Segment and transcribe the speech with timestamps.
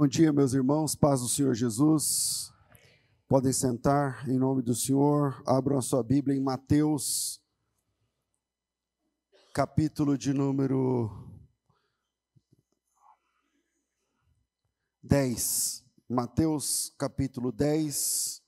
[0.00, 2.50] Bom dia, meus irmãos, paz do Senhor Jesus.
[3.28, 5.42] Podem sentar em nome do Senhor.
[5.46, 7.38] Abram a sua Bíblia em Mateus,
[9.52, 11.10] capítulo de número
[15.02, 15.84] 10.
[16.08, 18.39] Mateus, capítulo 10.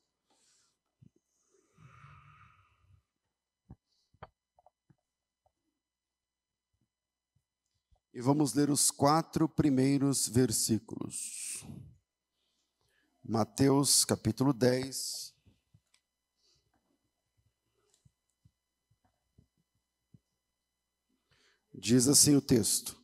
[8.15, 11.65] E vamos ler os quatro primeiros versículos.
[13.25, 15.35] Mateus capítulo 10.
[21.73, 23.01] Diz assim o texto.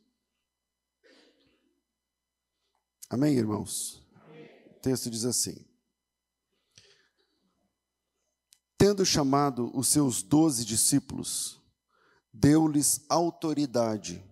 [3.08, 4.06] Amém, irmãos?
[4.14, 4.44] Amém.
[4.72, 5.64] O texto diz assim:
[8.76, 11.58] Tendo chamado os seus doze discípulos,
[12.30, 14.27] deu-lhes autoridade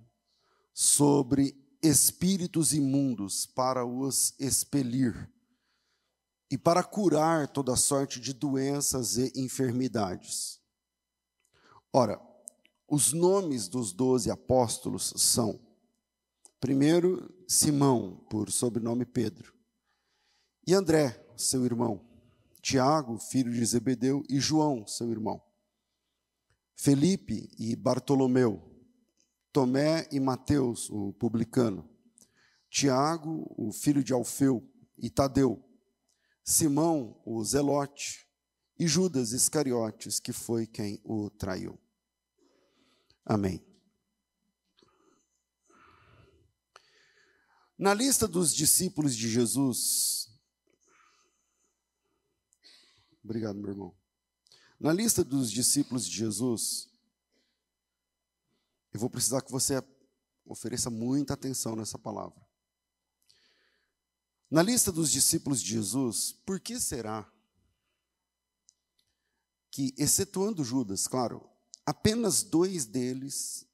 [0.78, 5.32] sobre espíritos imundos para os expelir
[6.50, 10.60] e para curar toda sorte de doenças e enfermidades.
[11.90, 12.20] Ora,
[12.86, 15.58] os nomes dos doze apóstolos são,
[16.60, 19.54] primeiro, Simão, por sobrenome Pedro,
[20.66, 22.04] e André, seu irmão,
[22.60, 25.42] Tiago, filho de Zebedeu, e João, seu irmão,
[26.74, 28.65] Felipe e Bartolomeu,
[29.56, 31.88] Tomé e Mateus, o publicano,
[32.68, 34.62] Tiago, o filho de Alfeu,
[34.98, 35.66] e Tadeu,
[36.44, 38.28] Simão, o zelote,
[38.78, 41.80] e Judas Iscariotes, que foi quem o traiu.
[43.24, 43.64] Amém.
[47.78, 50.28] Na lista dos discípulos de Jesus,
[53.24, 53.96] obrigado, meu irmão.
[54.78, 56.90] Na lista dos discípulos de Jesus,
[58.96, 59.82] eu vou precisar que você
[60.46, 62.40] ofereça muita atenção nessa palavra.
[64.50, 67.30] Na lista dos discípulos de Jesus, por que será
[69.70, 71.46] que, excetuando Judas, claro,
[71.84, 73.66] apenas dois deles,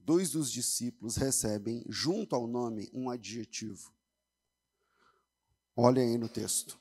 [0.00, 3.92] dois dos discípulos, recebem, junto ao nome, um adjetivo?
[5.76, 6.78] Olha aí no texto.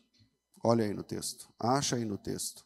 [0.63, 1.53] Olha aí no texto.
[1.59, 2.66] Acha aí no texto.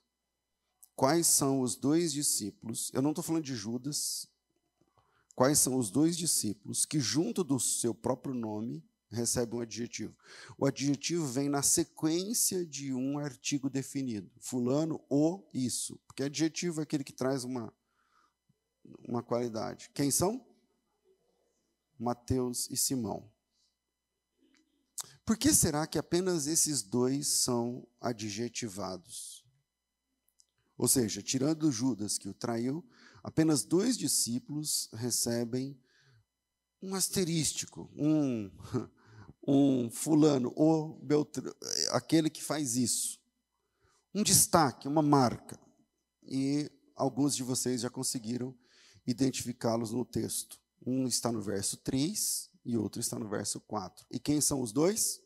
[0.95, 2.91] Quais são os dois discípulos?
[2.93, 4.27] Eu não estou falando de Judas,
[5.39, 10.13] quais são os dois discípulos que, junto do seu próprio nome, recebem um adjetivo.
[10.57, 14.29] O adjetivo vem na sequência de um artigo definido.
[14.41, 15.97] Fulano, o, isso.
[16.05, 17.73] Porque adjetivo é aquele que traz uma,
[19.07, 19.89] uma qualidade.
[19.93, 20.45] Quem são?
[21.97, 23.31] Mateus e Simão.
[25.25, 29.38] Por que será que apenas esses dois são adjetivados?
[30.79, 32.87] Ou seja, tirando Judas que o traiu,
[33.21, 35.77] apenas dois discípulos recebem
[36.81, 38.49] um asterístico, um,
[39.45, 41.53] um fulano, ou Beltr...
[41.91, 43.19] aquele que faz isso.
[44.15, 45.59] Um destaque, uma marca.
[46.23, 48.57] E alguns de vocês já conseguiram
[49.05, 50.61] identificá-los no texto.
[50.85, 54.05] Um está no verso 3 e outro está no verso 4.
[54.09, 55.21] E quem são os dois?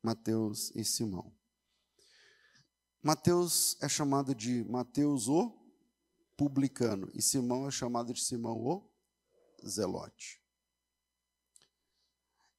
[0.00, 1.34] Mateus e Simão.
[3.04, 5.54] Mateus é chamado de Mateus o
[6.38, 8.90] publicano e Simão é chamado de Simão o
[9.62, 10.40] zelote.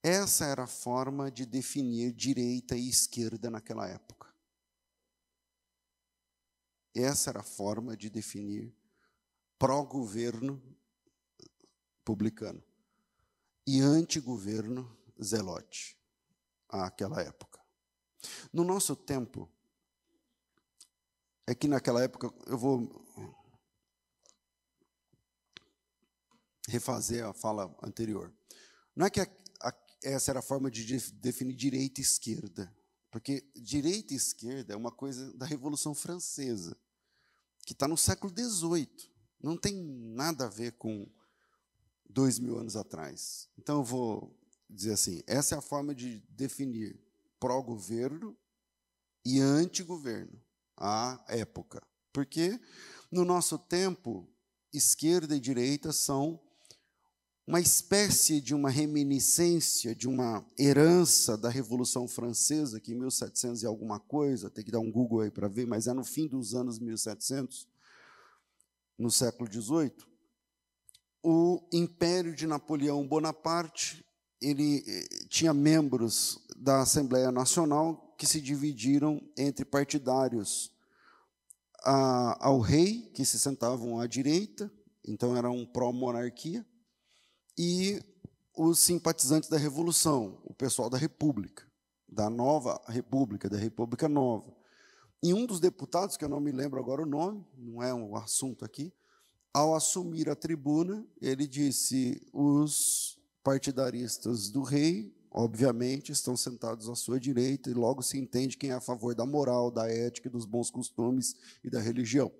[0.03, 4.31] Essa era a forma de definir direita e esquerda naquela época.
[6.93, 8.71] Essa era a forma de definir
[9.57, 10.61] pró-governo
[12.03, 12.63] publicano
[13.65, 15.97] e anti-governo zelote
[16.69, 17.59] àquela época.
[18.53, 19.49] No nosso tempo,
[21.47, 23.05] é que naquela época eu vou
[26.67, 28.33] refazer a fala anterior.
[28.95, 29.27] Não é que a,
[29.61, 29.73] a,
[30.03, 32.73] essa era a forma de definir direita e esquerda,
[33.11, 36.75] porque direita e esquerda é uma coisa da Revolução Francesa,
[37.65, 39.11] que está no século XVIII.
[39.41, 41.07] Não tem nada a ver com
[42.09, 43.47] dois mil anos atrás.
[43.57, 44.35] Então eu vou
[44.67, 46.99] dizer assim: essa é a forma de definir
[47.39, 48.35] pró-governo
[49.23, 50.41] e anti-governo
[50.77, 51.81] à época.
[52.11, 52.59] Porque
[53.11, 54.27] no nosso tempo,
[54.73, 56.39] esquerda e direita são
[57.47, 63.65] uma espécie de uma reminiscência, de uma herança da Revolução Francesa, que em 1700 e
[63.67, 66.55] alguma coisa, tem que dar um Google aí para ver, mas é no fim dos
[66.55, 67.67] anos 1700,
[68.97, 69.93] no século XVIII,
[71.21, 74.05] o Império de Napoleão Bonaparte,
[74.41, 80.71] ele eh, tinha membros da Assembleia Nacional que se dividiram entre partidários
[81.83, 84.71] a, ao rei, que se sentavam à direita,
[85.07, 86.65] então era um pró-monarquia,
[87.57, 88.01] e
[88.57, 91.63] os simpatizantes da Revolução, o pessoal da República,
[92.07, 94.53] da Nova República, da República Nova.
[95.21, 98.15] E um dos deputados, que eu não me lembro agora o nome, não é um
[98.15, 98.93] assunto aqui,
[99.53, 107.19] ao assumir a tribuna, ele disse: os partidaristas do rei, obviamente, estão sentados à sua
[107.19, 110.71] direita, e logo se entende quem é a favor da moral, da ética, dos bons
[110.71, 112.31] costumes e da religião.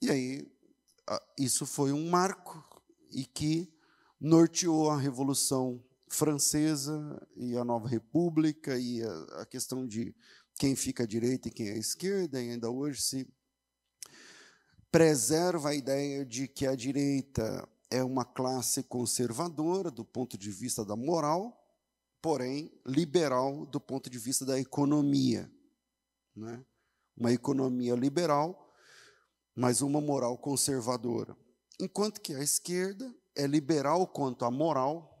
[0.00, 0.50] E aí,
[1.38, 2.64] isso foi um marco
[3.10, 3.70] e que
[4.18, 10.14] norteou a Revolução Francesa e a Nova República e a, questão de
[10.58, 13.28] quem fica à direita e quem é à esquerda, e ainda hoje se
[14.90, 20.84] preserva a ideia de que a direita é uma classe conservadora do ponto de vista
[20.86, 21.61] da moral,
[22.22, 25.50] porém liberal do ponto de vista da economia.
[26.34, 26.64] Né?
[27.16, 28.72] Uma economia liberal,
[29.54, 31.36] mas uma moral conservadora.
[31.80, 35.12] Enquanto que a esquerda é liberal quanto à moral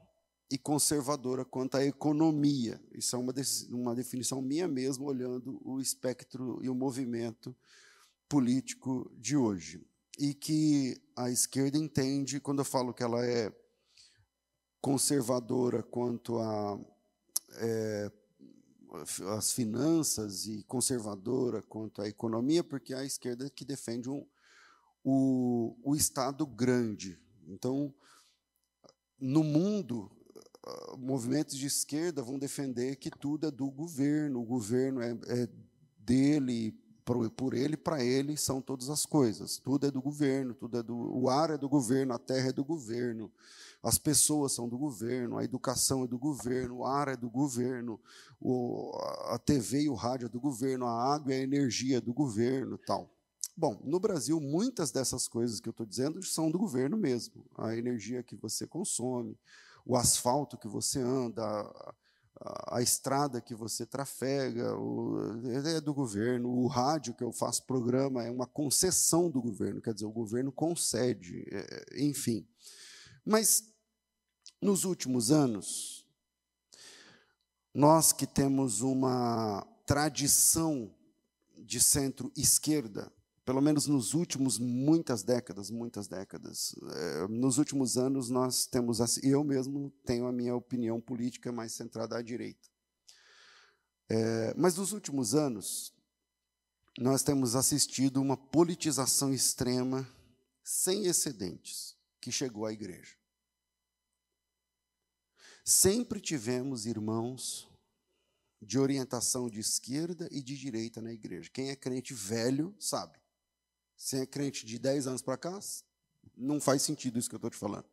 [0.50, 2.80] e conservadora quanto à economia.
[2.92, 3.32] Isso é uma,
[3.70, 7.56] uma definição minha mesmo, olhando o espectro e o movimento
[8.28, 9.84] político de hoje.
[10.18, 13.50] E que a esquerda entende, quando eu falo que ela é
[14.78, 16.78] conservadora quanto a
[17.56, 18.10] é,
[19.36, 24.26] as finanças e conservadora quanto à economia, porque é a esquerda que defende um,
[25.02, 27.18] o, o Estado grande.
[27.46, 27.94] Então,
[29.18, 30.10] no mundo,
[30.64, 35.48] ah, movimentos de esquerda vão defender que tudo é do governo, o governo é, é
[35.98, 36.72] dele,
[37.04, 39.58] por, por ele, para ele são todas as coisas.
[39.58, 42.52] Tudo é do governo, tudo é do, o ar é do governo, a terra é
[42.52, 43.32] do governo,
[43.82, 48.00] as pessoas são do governo, a educação é do governo, o ar é do governo,
[48.40, 48.92] o,
[49.26, 52.12] a TV e o rádio é do governo, a água e a energia é do
[52.12, 53.10] governo, tal.
[53.56, 57.44] Bom, no Brasil, muitas dessas coisas que eu estou dizendo são do governo mesmo.
[57.58, 59.36] A energia que você consome,
[59.84, 61.42] o asfalto que você anda,
[62.40, 65.18] a, a estrada que você trafega, o,
[65.66, 66.48] é do governo.
[66.48, 70.50] O rádio que eu faço programa é uma concessão do governo, quer dizer, o governo
[70.50, 72.46] concede, é, enfim.
[73.24, 73.71] Mas,
[74.62, 76.06] nos últimos anos,
[77.74, 80.94] nós que temos uma tradição
[81.58, 83.12] de centro-esquerda,
[83.44, 86.76] pelo menos nos últimos muitas décadas, muitas décadas.
[86.94, 92.16] É, nos últimos anos nós temos, eu mesmo tenho a minha opinião política mais centrada
[92.16, 92.68] à direita.
[94.08, 95.92] É, mas nos últimos anos
[96.98, 100.06] nós temos assistido uma politização extrema,
[100.62, 103.21] sem excedentes, que chegou à igreja.
[105.64, 107.70] Sempre tivemos irmãos
[108.60, 111.50] de orientação de esquerda e de direita na igreja.
[111.52, 113.18] Quem é crente velho sabe.
[113.96, 115.58] Se é crente de 10 anos para cá,
[116.36, 117.86] não faz sentido isso que eu estou te falando.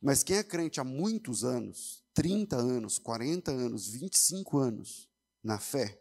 [0.00, 5.08] Mas quem é crente há muitos anos, 30 anos, 40 anos, 25 anos
[5.42, 6.00] na fé,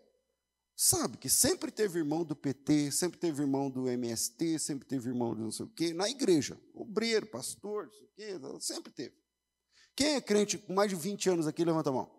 [0.76, 5.36] sabe que sempre teve irmão do PT, sempre teve irmão do MST, sempre teve irmão
[5.36, 9.16] do não sei o quê, na igreja, obreiro, pastor, não sei o quê, sempre teve.
[10.00, 12.10] Quem é crente com mais de 20 anos aqui, levanta a mão.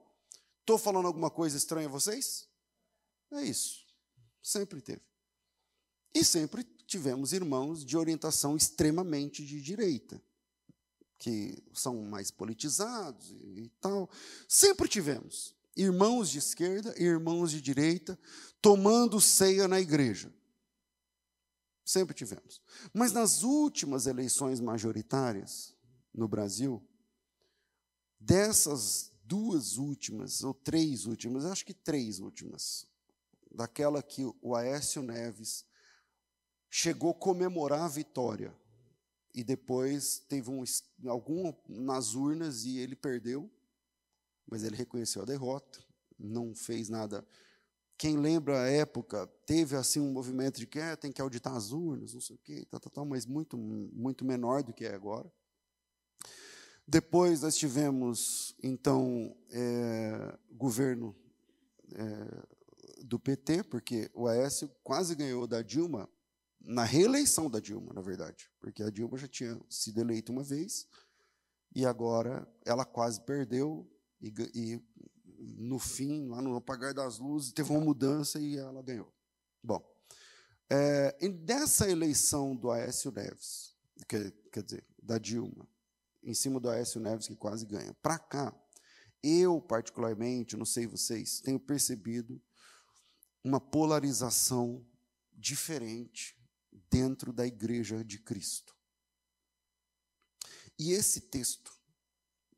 [0.61, 2.47] Estou falando alguma coisa estranha a vocês?
[3.32, 3.87] É isso.
[4.43, 5.00] Sempre teve.
[6.15, 10.23] E sempre tivemos irmãos de orientação extremamente de direita,
[11.17, 14.11] que são mais politizados e tal.
[14.47, 18.19] Sempre tivemos irmãos de esquerda e irmãos de direita
[18.61, 20.31] tomando ceia na igreja.
[21.83, 22.61] Sempre tivemos.
[22.93, 25.75] Mas nas últimas eleições majoritárias
[26.12, 26.87] no Brasil,
[28.21, 32.87] dessas duas últimas, ou três últimas, acho que três últimas,
[33.50, 35.65] daquela que o Aécio Neves
[36.69, 38.55] chegou comemorar a vitória.
[39.33, 40.65] E depois teve um,
[41.07, 43.49] algum nas urnas e ele perdeu,
[44.50, 45.79] mas ele reconheceu a derrota,
[46.19, 47.25] não fez nada.
[47.97, 51.71] Quem lembra a época, teve assim um movimento de que é, tem que auditar as
[51.71, 55.31] urnas, não sei o quê, tal, tal, mas muito, muito menor do que é agora.
[56.90, 61.14] Depois nós tivemos, então, é, governo
[61.94, 66.11] é, do PT, porque o Aécio quase ganhou da Dilma
[66.61, 70.88] na reeleição da Dilma, na verdade, porque a Dilma já tinha sido eleita uma vez
[71.73, 73.88] e agora ela quase perdeu
[74.20, 74.82] e, e
[75.61, 79.14] no fim, lá no apagar das luzes, teve uma mudança e ela ganhou.
[79.62, 79.80] Bom,
[80.68, 83.76] é, dessa eleição do Aécio Neves,
[84.09, 85.68] quer, quer dizer, da Dilma,
[86.23, 88.55] em cima do Aécio Neves, que quase ganha, para cá,
[89.23, 92.41] eu, particularmente, não sei vocês, tenho percebido
[93.45, 94.87] uma polarização
[95.33, 96.37] diferente
[96.91, 98.77] dentro da igreja de Cristo.
[100.79, 101.79] E esse texto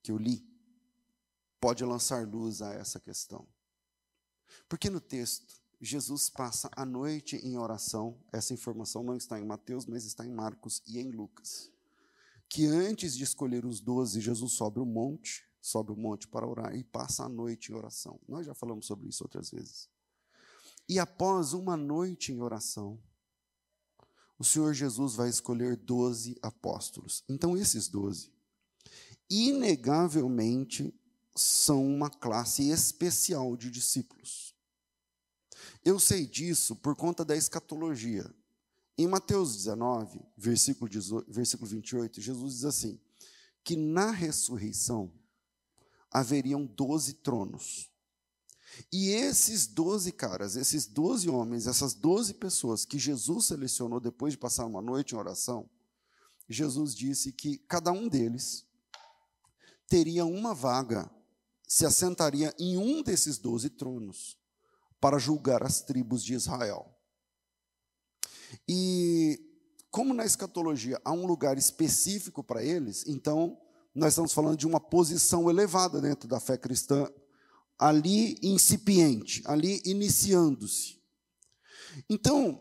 [0.02, 0.48] que eu li
[1.60, 3.48] pode lançar luz a essa questão.
[4.68, 9.86] Porque no texto, Jesus passa a noite em oração, essa informação não está em Mateus,
[9.86, 11.71] mas está em Marcos e em Lucas.
[12.52, 16.76] Que antes de escolher os doze, Jesus sobe o monte, sobe o monte para orar
[16.76, 18.20] e passa a noite em oração.
[18.28, 19.88] Nós já falamos sobre isso outras vezes.
[20.86, 23.02] E após uma noite em oração,
[24.38, 27.24] o Senhor Jesus vai escolher doze apóstolos.
[27.26, 28.30] Então, esses doze,
[29.30, 30.94] inegavelmente,
[31.34, 34.54] são uma classe especial de discípulos.
[35.82, 38.30] Eu sei disso por conta da escatologia.
[39.02, 43.00] Em Mateus 19, versículo, 18, versículo 28, Jesus diz assim:
[43.64, 45.12] que na ressurreição
[46.08, 47.90] haveriam doze tronos.
[48.92, 54.38] E esses doze caras, esses doze homens, essas doze pessoas que Jesus selecionou depois de
[54.38, 55.68] passar uma noite em oração,
[56.48, 58.64] Jesus disse que cada um deles
[59.88, 61.10] teria uma vaga,
[61.66, 64.38] se assentaria em um desses doze tronos
[65.00, 66.91] para julgar as tribos de Israel.
[68.68, 69.38] E
[69.90, 73.58] como na escatologia há um lugar específico para eles, então
[73.94, 77.06] nós estamos falando de uma posição elevada dentro da fé cristã
[77.78, 81.00] ali incipiente, ali iniciando-se.
[82.08, 82.60] Então,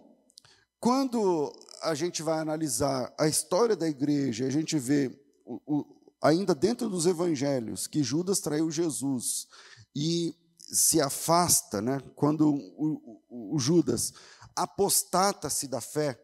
[0.80, 5.10] quando a gente vai analisar a história da igreja, a gente vê,
[5.46, 5.86] o, o,
[6.22, 9.48] ainda dentro dos evangelhos, que Judas traiu Jesus
[9.96, 14.14] e se afasta, né, quando o, o Judas
[14.62, 16.22] apostata-se da fé,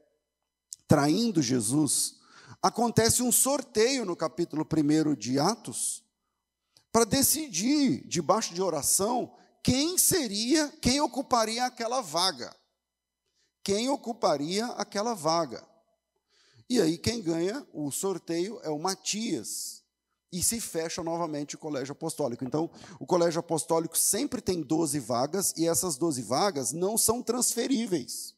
[0.87, 2.17] traindo Jesus,
[2.61, 6.03] acontece um sorteio no capítulo 1 de Atos,
[6.91, 12.55] para decidir, debaixo de oração, quem seria, quem ocuparia aquela vaga.
[13.63, 15.67] Quem ocuparia aquela vaga.
[16.69, 19.83] E aí quem ganha o sorteio é o Matias.
[20.31, 22.43] E se fecha novamente o colégio apostólico.
[22.43, 22.69] Então,
[22.99, 28.35] o colégio apostólico sempre tem 12 vagas, e essas 12 vagas não são transferíveis.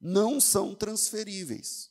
[0.00, 1.90] Não são transferíveis.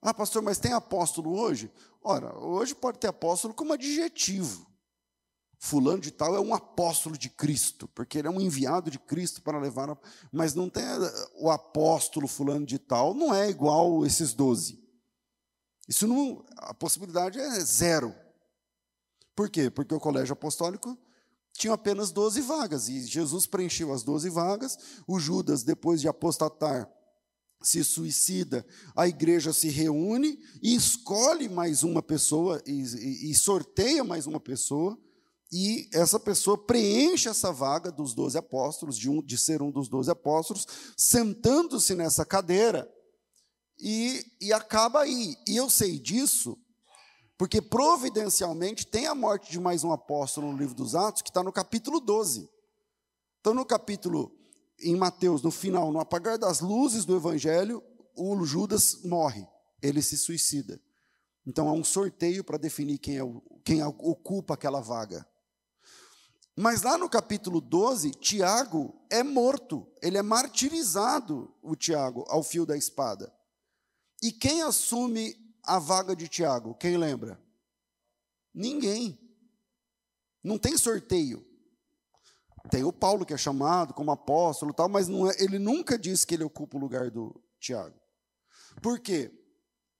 [0.00, 1.70] Ah, pastor, mas tem apóstolo hoje?
[2.02, 4.66] Ora, hoje pode ter apóstolo como adjetivo.
[5.58, 9.42] Fulano de tal é um apóstolo de Cristo, porque ele é um enviado de Cristo
[9.42, 9.90] para levar.
[9.90, 9.98] A...
[10.30, 14.85] Mas não tem eh, o apóstolo fulano de tal, não é igual esses doze.
[15.88, 16.44] Isso não.
[16.56, 18.14] A possibilidade é zero.
[19.34, 19.70] Por quê?
[19.70, 20.98] Porque o colégio apostólico
[21.52, 24.78] tinha apenas 12 vagas, e Jesus preencheu as 12 vagas.
[25.06, 26.90] O Judas, depois de apostatar,
[27.62, 34.04] se suicida, a igreja se reúne e escolhe mais uma pessoa e, e, e, sorteia
[34.04, 34.98] mais uma pessoa,
[35.50, 39.88] e essa pessoa preenche essa vaga dos doze apóstolos, de, um, de ser um dos
[39.88, 40.66] doze apóstolos,
[40.96, 42.88] sentando-se nessa cadeira,
[43.78, 45.36] e, e acaba aí.
[45.46, 46.58] E eu sei disso
[47.38, 51.42] porque providencialmente tem a morte de mais um apóstolo no livro dos Atos, que está
[51.42, 52.48] no capítulo 12.
[53.40, 54.32] Então, no capítulo
[54.80, 57.82] em Mateus, no final, no apagar das luzes do evangelho,
[58.16, 59.46] o Judas morre,
[59.82, 60.80] ele se suicida.
[61.46, 65.26] Então há um sorteio para definir quem, é o, quem ocupa aquela vaga.
[66.56, 72.64] Mas lá no capítulo 12, Tiago é morto, ele é martirizado, o Tiago, ao fio
[72.64, 73.32] da espada.
[74.26, 76.74] E quem assume a vaga de Tiago?
[76.74, 77.40] Quem lembra?
[78.52, 79.16] Ninguém.
[80.42, 81.46] Não tem sorteio.
[82.68, 86.34] Tem o Paulo que é chamado como apóstolo, tal, mas é, ele nunca diz que
[86.34, 87.96] ele ocupa o lugar do Tiago.
[88.82, 89.30] Por quê?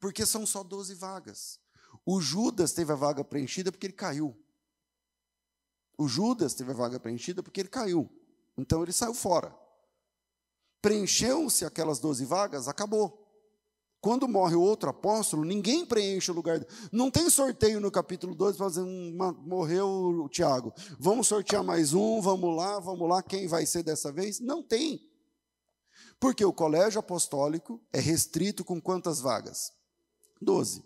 [0.00, 1.60] Porque são só 12 vagas.
[2.04, 4.36] O Judas teve a vaga preenchida porque ele caiu.
[5.96, 8.10] O Judas teve a vaga preenchida porque ele caiu.
[8.58, 9.56] Então ele saiu fora.
[10.82, 13.24] Preencheu-se aquelas 12 vagas, acabou.
[14.00, 16.64] Quando morre o outro apóstolo, ninguém preenche o lugar.
[16.92, 18.84] Não tem sorteio no capítulo 2 para dizer,
[19.44, 20.72] morreu o Tiago.
[20.98, 24.38] Vamos sortear mais um, vamos lá, vamos lá, quem vai ser dessa vez?
[24.38, 25.00] Não tem.
[26.20, 29.72] Porque o colégio apostólico é restrito com quantas vagas?
[30.40, 30.84] Doze.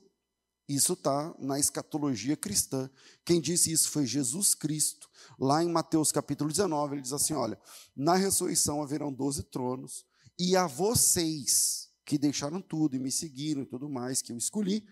[0.69, 2.89] Isso está na escatologia cristã.
[3.25, 5.09] Quem disse isso foi Jesus Cristo.
[5.39, 7.61] Lá em Mateus capítulo 19, ele diz assim: olha,
[7.97, 10.05] na ressurreição haverão doze tronos,
[10.39, 14.85] e a vocês que deixaram tudo e me seguiram e tudo mais, que eu escolhi,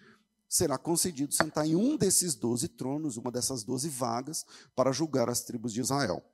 [0.49, 5.41] será concedido sentar em um desses doze tronos, uma dessas doze vagas, para julgar as
[5.41, 6.25] tribos de Israel.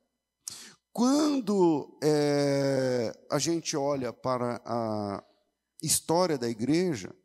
[0.92, 5.24] Quando é, a gente olha para a
[5.82, 7.16] história da igreja,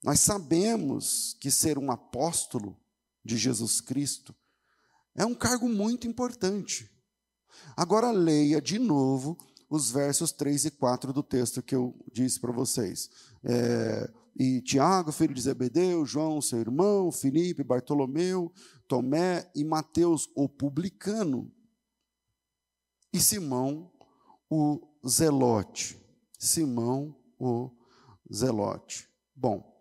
[0.00, 2.80] nós sabemos que ser um apóstolo
[3.24, 4.32] de Jesus Cristo
[5.16, 6.88] é um cargo muito importante.
[7.76, 9.36] Agora leia de novo
[9.74, 13.10] os versos 3 e 4 do texto que eu disse para vocês.
[13.42, 18.52] É, e Tiago, filho de Zebedeu, João, seu irmão, Filipe, Bartolomeu,
[18.86, 21.52] Tomé e Mateus, o publicano,
[23.12, 23.90] e Simão,
[24.50, 26.00] o zelote.
[26.38, 27.70] Simão, o
[28.32, 29.08] zelote.
[29.34, 29.72] Bom,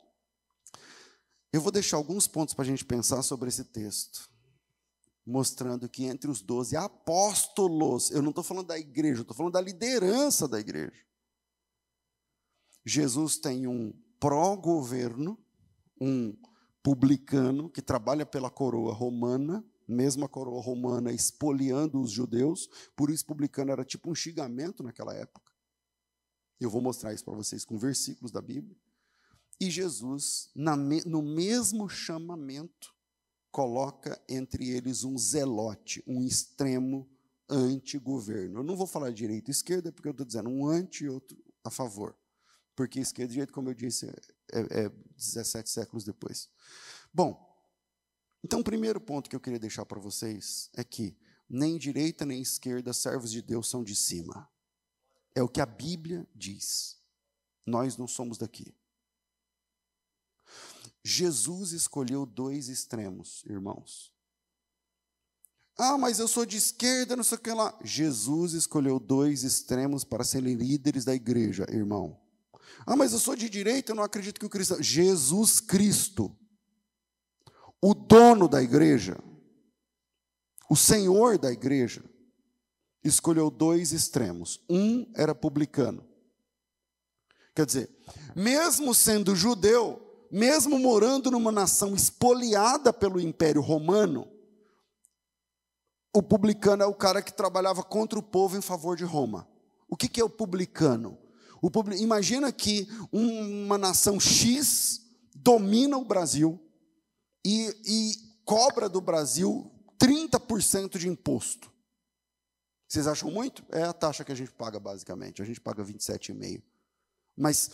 [1.51, 4.29] eu vou deixar alguns pontos para a gente pensar sobre esse texto,
[5.25, 9.61] mostrando que entre os doze apóstolos, eu não estou falando da igreja, estou falando da
[9.61, 11.03] liderança da igreja.
[12.85, 15.37] Jesus tem um pró-governo,
[15.99, 16.35] um
[16.81, 23.25] publicano que trabalha pela coroa romana, mesmo a coroa romana expoliando os judeus, por isso
[23.25, 25.51] publicano era tipo um xingamento naquela época.
[26.59, 28.75] Eu vou mostrar isso para vocês com versículos da Bíblia.
[29.59, 32.92] E Jesus, no mesmo chamamento,
[33.53, 37.07] coloca entre eles um zelote, um extremo
[37.47, 38.59] anti-governo.
[38.59, 41.37] Eu não vou falar direita e esquerda, porque eu estou dizendo um anti e outro
[41.63, 42.17] a favor.
[42.75, 44.07] Porque esquerda, de jeito como eu disse,
[44.51, 46.49] é, é 17 séculos depois.
[47.13, 47.47] Bom,
[48.43, 51.15] então o primeiro ponto que eu queria deixar para vocês é que
[51.47, 54.49] nem direita nem esquerda, servos de Deus são de cima.
[55.35, 56.97] É o que a Bíblia diz.
[57.63, 58.75] Nós não somos daqui.
[61.03, 64.13] Jesus escolheu dois extremos, irmãos.
[65.77, 67.77] Ah, mas eu sou de esquerda, não sei o que lá.
[67.83, 72.21] Jesus escolheu dois extremos para serem líderes da igreja, irmão.
[72.85, 74.81] Ah, mas eu sou de direita, eu não acredito que o cristão.
[74.81, 76.35] Jesus Cristo,
[77.81, 79.17] o dono da igreja,
[80.69, 82.03] o senhor da igreja,
[83.03, 84.63] escolheu dois extremos.
[84.69, 86.07] Um era publicano.
[87.55, 87.89] Quer dizer,
[88.35, 90.02] mesmo sendo judeu,
[90.33, 94.27] mesmo morando numa nação espoliada pelo Império Romano,
[96.11, 99.47] o publicano é o cara que trabalhava contra o povo em favor de Roma.
[99.87, 101.19] O que, é o publicano?
[101.61, 102.01] O publi...
[102.01, 105.01] Imagina que uma nação X
[105.35, 106.59] domina o Brasil
[107.45, 108.13] e, e
[108.43, 111.71] cobra do Brasil 30% de imposto.
[112.87, 113.63] Vocês acham muito?
[113.69, 115.43] É a taxa que a gente paga, basicamente.
[115.43, 116.63] A gente paga 27,5%.
[117.35, 117.69] Mas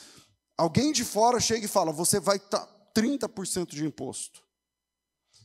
[0.59, 4.43] Alguém de fora chega e fala: você vai estar tá 30% de imposto.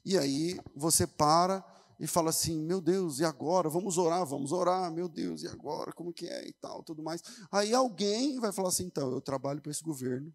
[0.05, 1.65] E aí você para
[2.01, 3.69] e fala assim: meu Deus, e agora?
[3.69, 5.93] Vamos orar, vamos orar, meu Deus, e agora?
[5.93, 7.23] Como que é e tal, tudo mais.
[7.53, 10.35] Aí alguém vai falar assim: então, eu trabalho para esse governo,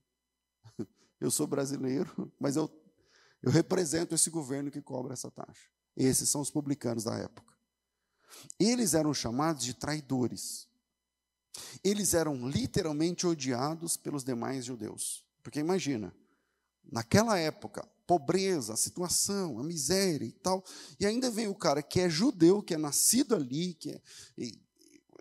[1.20, 2.72] eu sou brasileiro, mas eu,
[3.44, 5.70] eu represento esse governo que cobra essa taxa.
[5.98, 7.54] Esses são os publicanos da época.
[8.58, 10.69] Eles eram chamados de traidores.
[11.84, 15.26] Eles eram literalmente odiados pelos demais judeus.
[15.44, 16.14] Porque imagina,
[16.92, 20.64] naquela época, pobreza, a situação, a miséria e tal,
[21.00, 24.02] e ainda vem o cara que é judeu, que é nascido ali, que é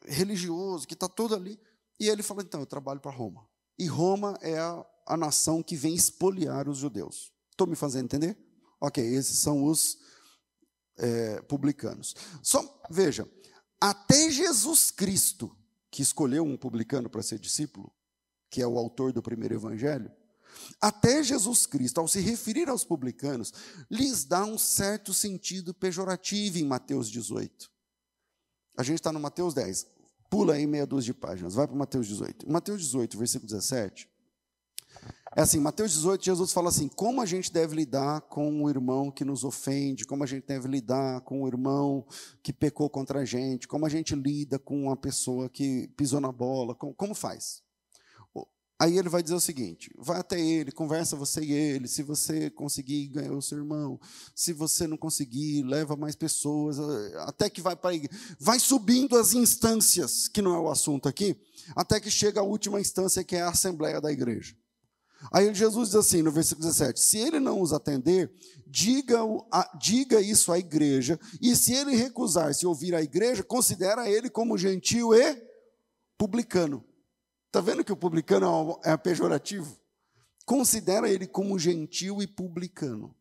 [0.06, 1.60] religioso, que está todo ali,
[2.00, 3.46] e ele fala: então, eu trabalho para Roma.
[3.78, 7.32] E Roma é a, a nação que vem expoliar os judeus.
[7.50, 8.36] Estou me fazendo entender?
[8.80, 9.98] Ok, esses são os
[10.96, 12.14] é, publicanos.
[12.42, 13.28] Só veja,
[13.80, 15.54] até Jesus Cristo
[15.90, 17.92] que escolheu um publicano para ser discípulo,
[18.50, 20.10] que é o autor do primeiro evangelho,
[20.80, 23.52] até Jesus Cristo, ao se referir aos publicanos,
[23.90, 27.70] lhes dá um certo sentido pejorativo em Mateus 18.
[28.76, 29.86] A gente está no Mateus 10.
[30.30, 32.50] Pula aí meia dúzia de páginas, vai para Mateus 18.
[32.50, 34.08] Mateus 18, versículo 17.
[35.36, 39.10] É assim, Mateus 18, Jesus fala assim: como a gente deve lidar com o irmão
[39.10, 42.06] que nos ofende, como a gente deve lidar com o irmão
[42.42, 46.32] que pecou contra a gente, como a gente lida com uma pessoa que pisou na
[46.32, 47.62] bola, como, como faz?
[48.80, 51.88] Aí ele vai dizer o seguinte: vai até ele, conversa você e ele.
[51.88, 54.00] Se você conseguir, ganhar o seu irmão.
[54.34, 56.78] Se você não conseguir, leva mais pessoas.
[57.26, 57.96] Até que vai para
[58.38, 61.36] Vai subindo as instâncias, que não é o assunto aqui,
[61.74, 64.54] até que chega a última instância, que é a assembleia da igreja.
[65.32, 68.32] Aí Jesus diz assim no versículo 17: se ele não os atender,
[68.66, 69.18] diga,
[69.78, 75.14] diga isso à igreja, e se ele recusar-se ouvir a igreja, considera ele como gentil
[75.14, 75.42] e
[76.16, 76.84] publicano.
[77.46, 79.78] Está vendo que o publicano é, é pejorativo?
[80.44, 83.14] Considera ele como gentil e publicano.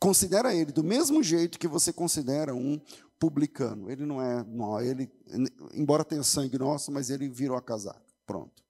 [0.00, 2.80] Considera ele do mesmo jeito que você considera um
[3.18, 3.90] publicano.
[3.90, 5.10] Ele não é, não, ele,
[5.74, 8.00] embora tenha sangue nosso, mas ele virou a casaca.
[8.24, 8.67] Pronto.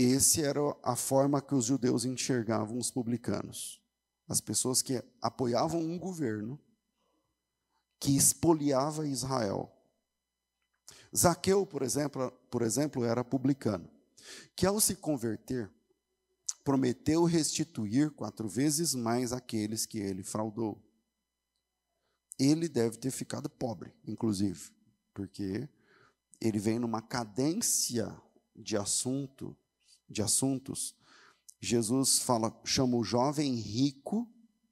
[0.00, 3.82] Esse era a forma que os judeus enxergavam os publicanos.
[4.28, 6.56] As pessoas que apoiavam um governo
[7.98, 9.68] que expoliava Israel.
[11.12, 13.90] Zaqueu, por exemplo, por exemplo, era publicano,
[14.54, 15.68] que ao se converter,
[16.62, 20.80] prometeu restituir quatro vezes mais aqueles que ele fraudou.
[22.38, 24.70] Ele deve ter ficado pobre, inclusive,
[25.12, 25.68] porque
[26.40, 28.16] ele vem numa cadência
[28.54, 29.56] de assunto
[30.08, 30.96] de assuntos
[31.60, 34.28] Jesus fala, chama o jovem rico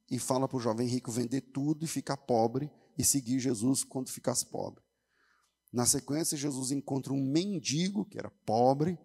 [0.09, 4.09] e fala para o jovem rico vender tudo e ficar pobre e seguir Jesus quando
[4.09, 4.81] ficasse pobre.
[5.71, 8.97] Na sequência, Jesus encontra um mendigo que era pobre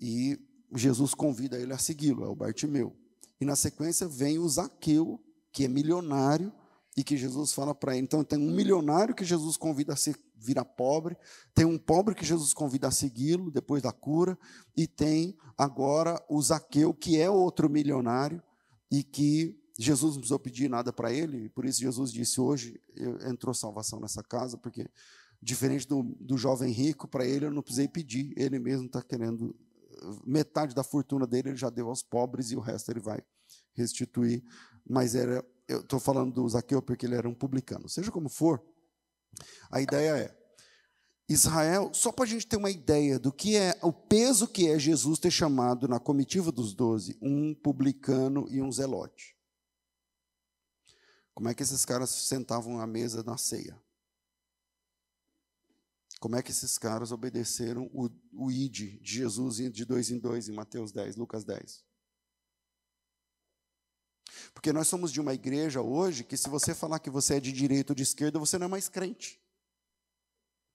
[0.00, 0.38] e
[0.74, 2.94] Jesus convida ele a segui-lo, é o Bartimeu.
[3.40, 6.52] E na sequência vem o Zaqueu, que é milionário
[6.96, 8.04] e que Jesus fala para ele.
[8.04, 11.16] Então tem um milionário que Jesus convida a ser, virar pobre,
[11.54, 14.38] tem um pobre que Jesus convida a segui-lo depois da cura,
[14.76, 18.42] e tem agora o Zaqueu, que é outro milionário
[18.90, 22.80] e que Jesus não precisou pedir nada para ele, por isso Jesus disse: hoje
[23.28, 24.88] entrou salvação nessa casa, porque
[25.42, 29.54] diferente do, do jovem rico, para ele eu não precisei pedir, ele mesmo está querendo.
[30.26, 33.22] Metade da fortuna dele ele já deu aos pobres e o resto ele vai
[33.74, 34.42] restituir.
[34.88, 37.88] Mas era, eu estou falando do Zaqueu porque ele era um publicano.
[37.88, 38.62] Seja como for,
[39.70, 40.46] a ideia é:
[41.28, 44.78] Israel, só para a gente ter uma ideia do que é o peso que é
[44.78, 49.36] Jesus ter chamado na comitiva dos doze um publicano e um zelote.
[51.34, 53.78] Como é que esses caras sentavam à mesa na ceia?
[56.18, 60.48] Como é que esses caras obedeceram o, o id de Jesus de dois em dois
[60.48, 61.85] em Mateus 10, Lucas 10?
[64.52, 67.52] Porque nós somos de uma igreja hoje que, se você falar que você é de
[67.52, 69.40] direita ou de esquerda, você não é mais crente.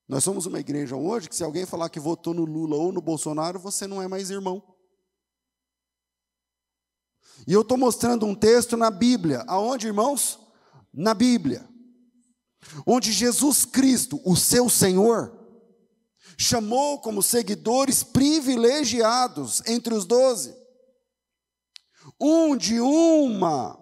[0.07, 3.01] Nós somos uma igreja hoje que, se alguém falar que votou no Lula ou no
[3.01, 4.61] Bolsonaro, você não é mais irmão.
[7.47, 9.43] E eu estou mostrando um texto na Bíblia.
[9.47, 10.41] Aonde, irmãos?
[10.93, 11.67] na Bíblia,
[12.85, 15.37] onde Jesus Cristo, o seu Senhor,
[16.37, 20.55] chamou como seguidores privilegiados entre os doze,
[22.19, 23.77] um de uma,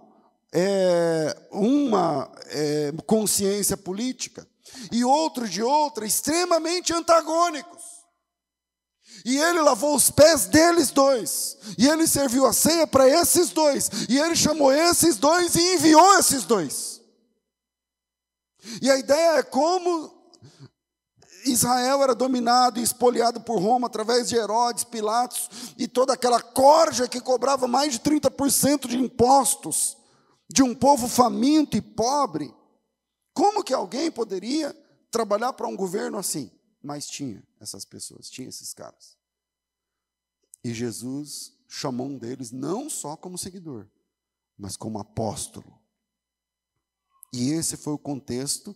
[0.53, 4.47] é, uma é, consciência política
[4.91, 7.83] e outro de outra, extremamente antagônicos.
[9.25, 11.57] E ele lavou os pés deles dois.
[11.77, 13.89] E ele serviu a ceia para esses dois.
[14.07, 17.01] E ele chamou esses dois e enviou esses dois.
[18.81, 20.18] E a ideia é como
[21.45, 27.07] Israel era dominado e espoliado por Roma através de Herodes, Pilatos e toda aquela corja
[27.07, 29.97] que cobrava mais de 30% de impostos
[30.49, 32.53] de um povo faminto e pobre.
[33.33, 34.75] Como que alguém poderia
[35.11, 36.51] trabalhar para um governo assim?
[36.81, 39.17] Mas tinha essas pessoas, tinha esses caras.
[40.63, 43.87] E Jesus chamou um deles não só como seguidor,
[44.57, 45.79] mas como apóstolo.
[47.31, 48.75] E esse foi o contexto,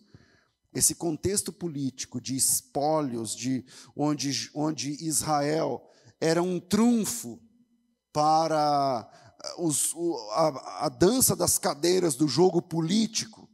[0.74, 5.88] esse contexto político de espólios, de onde, onde Israel
[6.20, 7.40] era um trunfo
[8.12, 9.10] para
[9.44, 9.94] eh, os,
[10.32, 13.50] a, a dança das cadeiras do jogo político.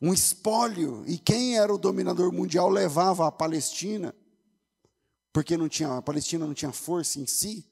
[0.00, 4.14] Um espólio, e quem era o dominador mundial levava a Palestina,
[5.32, 7.70] porque não tinha, a Palestina não tinha força em si,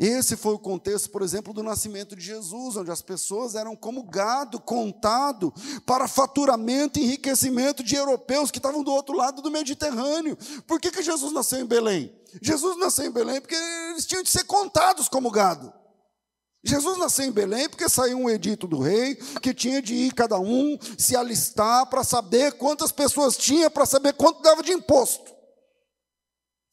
[0.00, 4.02] esse foi o contexto, por exemplo, do nascimento de Jesus, onde as pessoas eram como
[4.02, 5.52] gado contado
[5.84, 10.38] para faturamento e enriquecimento de europeus que estavam do outro lado do Mediterrâneo.
[10.66, 12.10] Por que, que Jesus nasceu em Belém?
[12.40, 15.70] Jesus nasceu em Belém porque eles tinham de ser contados como gado.
[16.64, 20.38] Jesus nasceu em Belém porque saiu um edito do rei que tinha de ir cada
[20.38, 25.39] um se alistar para saber quantas pessoas tinha, para saber quanto dava de imposto.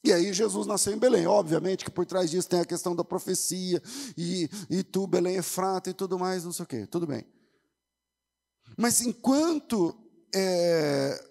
[0.07, 1.27] E aí Jesus nasceu em Belém.
[1.27, 3.81] Obviamente que por trás disso tem a questão da profecia,
[4.17, 6.87] e, e tu, Belém é frata e tudo mais, não sei o quê.
[6.87, 7.25] Tudo bem.
[8.77, 9.97] Mas enquanto.
[10.33, 11.23] É,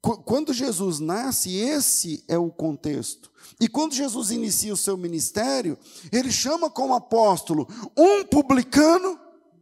[0.00, 3.30] quando Jesus nasce, esse é o contexto.
[3.60, 5.76] E quando Jesus inicia o seu ministério,
[6.12, 9.18] ele chama como apóstolo um publicano,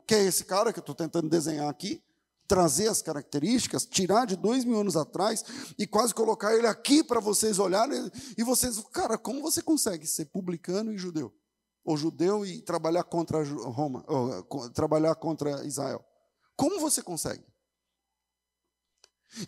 [0.06, 2.02] que é esse cara que eu estou tentando desenhar aqui,
[2.46, 5.44] trazer as características, tirar de dois mil anos atrás
[5.78, 10.26] e quase colocar ele aqui para vocês olharem e vocês, cara, como você consegue ser
[10.26, 11.34] publicano e judeu?
[11.84, 16.04] Ou judeu e trabalhar contra Roma, ou, trabalhar contra Israel?
[16.56, 17.44] Como você consegue?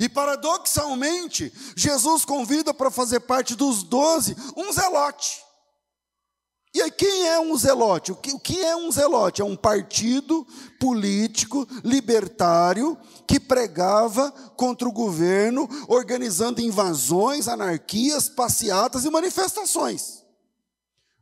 [0.01, 5.46] E paradoxalmente, Jesus convida para fazer parte dos doze um zelote.
[6.77, 8.13] E aí, quem é um zelote?
[8.13, 9.41] O que, o que é um zelote?
[9.41, 10.47] É um partido
[10.79, 20.26] político libertário que pregava contra o governo, organizando invasões, anarquias, passeatas e manifestações.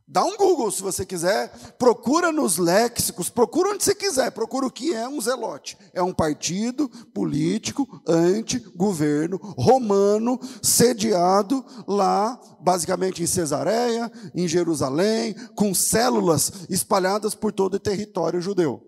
[0.07, 4.71] Dá um Google se você quiser, procura nos léxicos, procura onde você quiser, procura o
[4.71, 5.75] que é um zelote.
[5.93, 16.51] É um partido político anti-governo romano, sediado lá, basicamente em Cesareia, em Jerusalém, com células
[16.69, 18.83] espalhadas por todo o território judeu.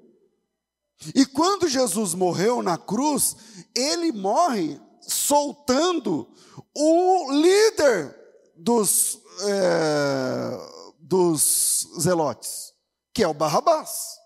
[1.15, 3.35] E quando Jesus morreu na cruz,
[3.75, 6.27] ele morre soltando
[6.75, 8.15] o líder
[8.55, 9.19] dos.
[9.47, 10.76] É,
[11.07, 12.73] dos zelotes,
[13.13, 14.17] que é o Barrabás.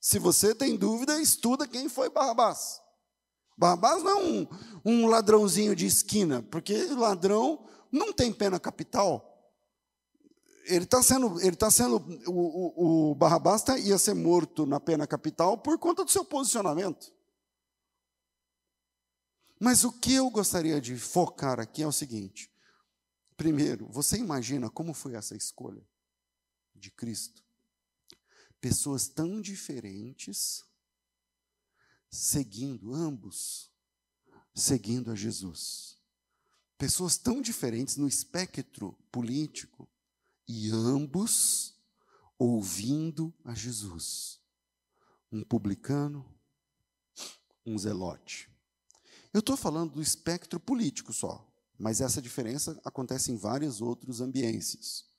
[0.00, 2.80] Se você tem dúvida, estuda quem foi Barrabás.
[3.56, 4.48] Barrabás não é um,
[4.84, 9.30] um ladrãozinho de esquina, porque ladrão não tem pena capital.
[10.66, 14.80] Ele está sendo, ele tá sendo, o, o, o Barrabás tá, ia ser morto na
[14.80, 17.12] pena capital por conta do seu posicionamento.
[19.60, 22.50] Mas o que eu gostaria de focar aqui é o seguinte:
[23.36, 25.86] primeiro, você imagina como foi essa escolha
[26.84, 27.42] de Cristo?
[28.60, 30.64] Pessoas tão diferentes
[32.10, 33.70] seguindo, ambos
[34.54, 35.98] seguindo a Jesus.
[36.76, 39.88] Pessoas tão diferentes no espectro político
[40.46, 41.74] e ambos
[42.38, 44.40] ouvindo a Jesus.
[45.32, 46.24] Um publicano,
[47.64, 48.50] um zelote.
[49.32, 55.13] Eu estou falando do espectro político só, mas essa diferença acontece em vários outros ambientes.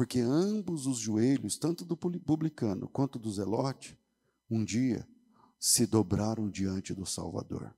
[0.00, 3.98] Porque ambos os joelhos, tanto do publicano quanto do zelote,
[4.50, 5.06] um dia
[5.58, 7.76] se dobraram diante do Salvador.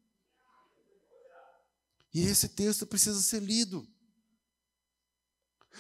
[2.14, 3.84] E esse texto precisa ser lido.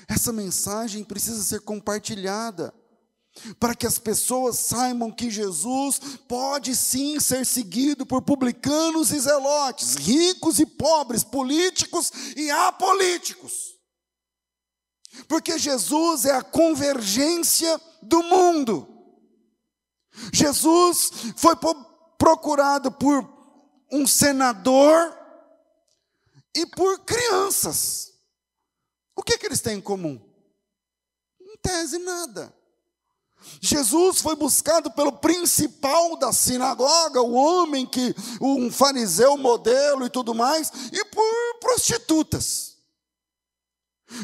[0.08, 2.74] Essa mensagem precisa ser compartilhada,
[3.60, 9.94] para que as pessoas saibam que Jesus pode sim ser seguido por publicanos e zelotes,
[9.94, 13.80] ricos e pobres, políticos e apolíticos.
[15.28, 18.88] Porque Jesus é a convergência do mundo.
[20.32, 21.54] Jesus foi
[22.18, 23.28] procurado por
[23.90, 25.16] um senador
[26.54, 28.12] e por crianças.
[29.16, 30.20] O que, que eles têm em comum?
[31.40, 32.54] Em tese, nada.
[33.60, 40.34] Jesus foi buscado pelo principal da sinagoga, o homem que, um fariseu modelo e tudo
[40.34, 42.71] mais, e por prostitutas.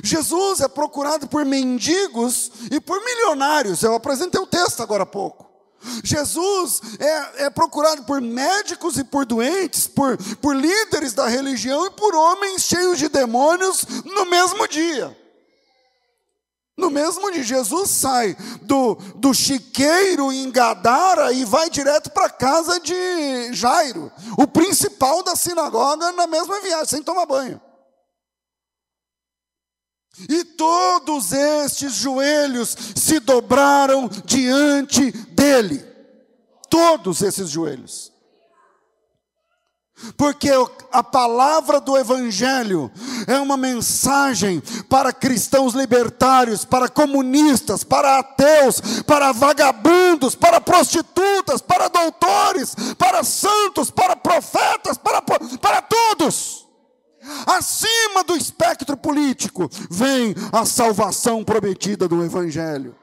[0.03, 3.83] Jesus é procurado por mendigos e por milionários.
[3.83, 5.49] Eu apresentei o texto agora há pouco.
[6.03, 11.91] Jesus é, é, procurado por médicos e por doentes, por, por líderes da religião e
[11.91, 15.17] por homens cheios de demônios no mesmo dia.
[16.77, 22.31] No mesmo dia, Jesus sai do, do chiqueiro em Gadara e vai direto para a
[22.31, 27.61] casa de Jairo, o principal da sinagoga, na mesma viagem, sem tomar banho.
[30.29, 35.85] E todos estes joelhos se dobraram diante dele.
[36.71, 38.13] Todos esses joelhos.
[40.17, 40.49] Porque
[40.93, 42.91] a palavra do Evangelho
[43.27, 51.89] é uma mensagem para cristãos libertários, para comunistas, para ateus, para vagabundos, para prostitutas, para
[51.89, 56.68] doutores, para santos, para profetas, para, para todos.
[57.47, 62.97] Acima do espectro político vem a salvação prometida do Evangelho.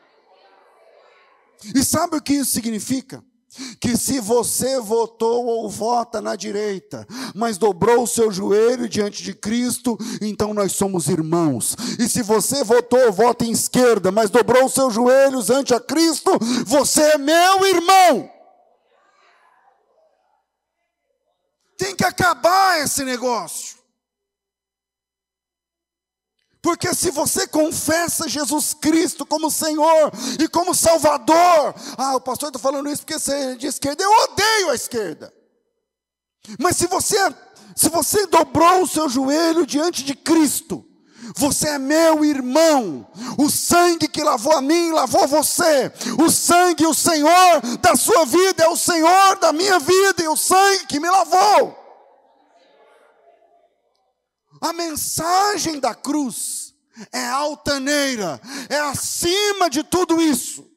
[1.73, 3.23] E sabe o que isso significa?
[3.79, 9.33] Que se você votou ou vota na direita, mas dobrou o seu joelho diante de
[9.33, 11.75] Cristo, então nós somos irmãos.
[11.97, 15.79] E se você votou ou vota em esquerda, mas dobrou os seus joelhos ante a
[15.79, 16.31] Cristo,
[16.65, 18.29] você é meu irmão.
[21.77, 23.74] Tem que acabar esse negócio.
[26.65, 32.58] Porque se você confessa Jesus Cristo como Senhor e como Salvador, ah, o pastor está
[32.58, 35.32] falando isso porque você é de esquerda, eu odeio a esquerda.
[36.60, 37.17] Mas se você,
[37.75, 40.84] se você dobrou o seu joelho diante de Cristo,
[41.36, 43.08] você é meu irmão.
[43.38, 45.93] O sangue que lavou a mim, lavou você.
[46.17, 50.36] O sangue, o Senhor da sua vida, é o Senhor da minha vida, e o
[50.36, 51.85] sangue que me lavou.
[54.61, 56.75] A mensagem da cruz
[57.11, 58.39] é altaneira,
[58.69, 60.69] é acima de tudo isso.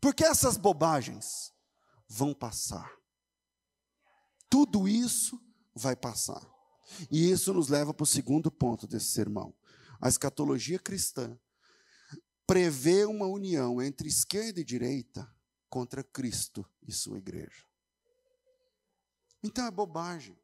[0.00, 1.52] Porque essas bobagens
[2.08, 2.92] vão passar.
[4.50, 5.40] Tudo isso
[5.74, 6.46] vai passar.
[7.10, 9.54] E isso nos leva para o segundo ponto desse sermão.
[10.00, 11.38] A escatologia cristã
[12.46, 15.32] prevê uma união entre esquerda e direita
[15.70, 17.64] contra Cristo e sua igreja.
[19.42, 20.38] Então é bobagem.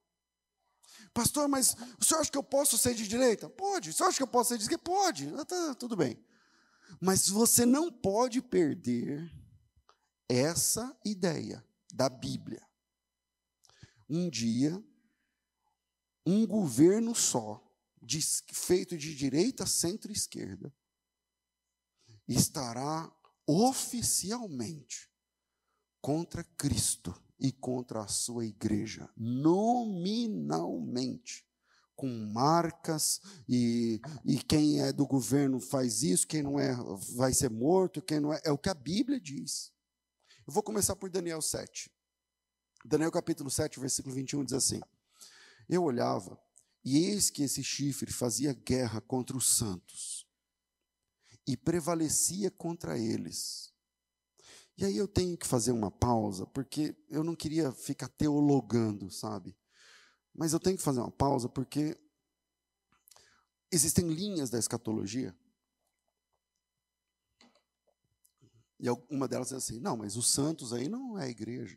[1.13, 3.49] Pastor, mas o senhor acha que eu posso ser de direita?
[3.49, 3.91] Pode.
[3.91, 4.83] O senhor acha que eu posso ser de esquerda?
[4.83, 5.29] Pode.
[5.37, 6.19] Ah, tá, tudo bem.
[7.01, 9.31] Mas você não pode perder
[10.29, 12.67] essa ideia da Bíblia.
[14.09, 14.83] Um dia,
[16.25, 17.63] um governo só,
[18.53, 20.75] feito de direita, centro e esquerda,
[22.27, 23.11] estará
[23.47, 25.11] oficialmente
[26.01, 31.47] contra Cristo e contra a sua igreja, nominalmente,
[31.95, 36.75] com marcas, e, e quem é do governo faz isso, quem não é
[37.17, 38.41] vai ser morto, quem não é.
[38.45, 39.73] É o que a Bíblia diz.
[40.47, 41.91] Eu vou começar por Daniel 7.
[42.85, 44.81] Daniel capítulo 7, versículo 21 diz assim:
[45.69, 46.41] Eu olhava,
[46.85, 50.25] e eis que esse chifre fazia guerra contra os santos,
[51.47, 53.73] e prevalecia contra eles.
[54.79, 59.59] E aí eu tenho que fazer uma pausa, porque eu não queria ficar teologando, sabe?
[60.33, 62.01] Mas eu tenho que fazer uma pausa porque
[63.73, 65.37] existem linhas da escatologia.
[68.79, 71.77] E uma delas é assim: não, mas os santos aí não é a igreja.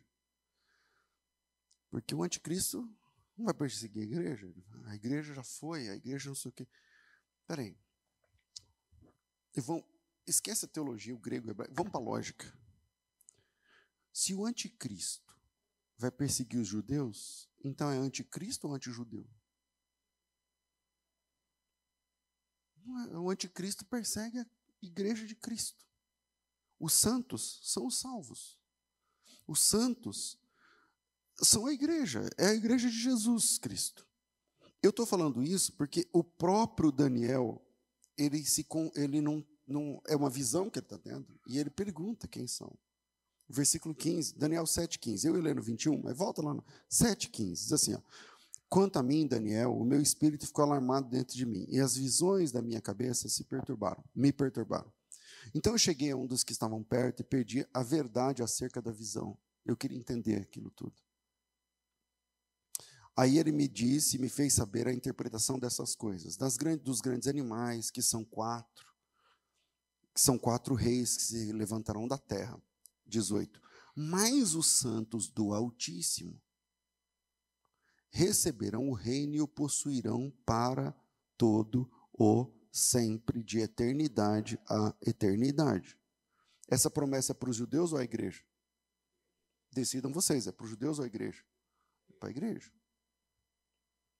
[1.90, 2.88] Porque o anticristo
[3.36, 4.54] não vai perseguir a igreja.
[4.84, 6.68] A igreja já foi, a igreja não sei o quê.
[7.48, 7.76] Peraí.
[9.56, 9.84] Vão,
[10.24, 11.74] esquece a teologia, o grego, o hebraico.
[11.74, 12.61] Vamos para a lógica.
[14.12, 15.32] Se o anticristo
[15.96, 19.26] vai perseguir os judeus, então é anticristo ou antijudeu?
[23.10, 24.46] É, o anticristo persegue a
[24.82, 25.86] igreja de Cristo.
[26.78, 28.58] Os santos são os salvos.
[29.46, 30.38] Os santos
[31.40, 34.06] são a igreja, é a igreja de Jesus Cristo.
[34.82, 37.64] Eu estou falando isso porque o próprio Daniel,
[38.16, 40.02] ele, se, ele não, não.
[40.06, 42.76] É uma visão que ele está tendo, e ele pergunta quem são
[43.54, 45.24] versículo 15, Daniel 7,15.
[45.24, 47.52] Eu ia ler no 21, mas volta lá no 7,15.
[47.52, 48.00] Diz assim: ó,
[48.72, 52.50] Quanto a mim, Daniel, o meu espírito ficou alarmado dentro de mim, e as visões
[52.50, 54.90] da minha cabeça se perturbaram, me perturbaram.
[55.54, 58.90] Então eu cheguei a um dos que estavam perto e perdi a verdade acerca da
[58.90, 59.36] visão.
[59.66, 60.94] Eu queria entender aquilo tudo.
[63.14, 67.02] Aí ele me disse e me fez saber a interpretação dessas coisas, das grandes, dos
[67.02, 68.86] grandes animais, que são quatro,
[70.14, 72.58] que são quatro reis que se levantarão da terra
[73.12, 73.60] 18.
[73.94, 76.42] Mas os santos do Altíssimo
[78.10, 80.94] receberão o reino e o possuirão para
[81.36, 85.98] todo o sempre, de eternidade a eternidade.
[86.68, 88.42] Essa promessa é para os judeus ou à igreja?
[89.70, 91.44] Decidam vocês, é para os judeus ou à igreja?
[92.10, 92.72] É para a igreja.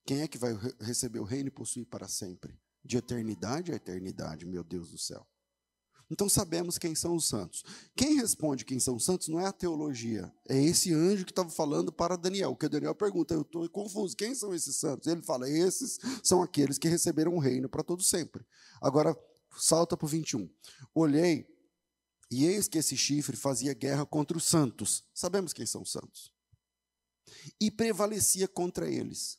[0.05, 2.61] Quem é que vai receber o reino e possuir para sempre?
[2.85, 5.27] De eternidade a eternidade, meu Deus do céu.
[6.13, 7.65] Então sabemos quem são os santos.
[7.97, 11.49] Quem responde quem são os santos não é a teologia, é esse anjo que estava
[11.49, 12.55] falando para Daniel.
[12.55, 15.07] Que Daniel pergunta, eu estou confuso, quem são esses santos?
[15.07, 18.45] Ele fala, esses são aqueles que receberam o reino para todo sempre.
[18.79, 19.19] Agora,
[19.57, 20.51] salta para o 21.
[20.95, 21.49] Olhei,
[22.31, 25.03] e eis que esse chifre fazia guerra contra os santos.
[25.15, 26.31] Sabemos quem são os santos.
[27.59, 29.39] E prevalecia contra eles.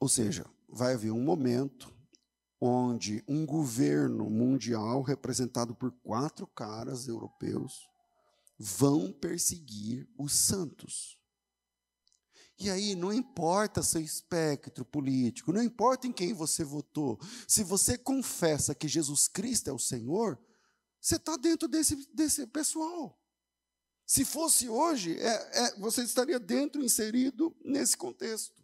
[0.00, 1.97] Ou seja, vai haver um momento
[2.60, 7.88] onde um governo mundial representado por quatro caras europeus
[8.58, 11.16] vão perseguir os santos.
[12.58, 17.96] E aí, não importa seu espectro político, não importa em quem você votou, se você
[17.96, 20.36] confessa que Jesus Cristo é o Senhor,
[21.00, 23.16] você está dentro desse, desse pessoal.
[24.04, 28.60] Se fosse hoje, é, é, você estaria dentro, inserido nesse contexto.